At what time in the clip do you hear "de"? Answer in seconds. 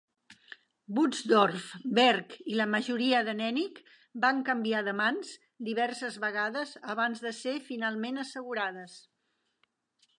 3.27-3.35, 4.87-4.95, 7.27-7.35